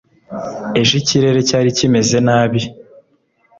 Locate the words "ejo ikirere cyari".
0.79-1.69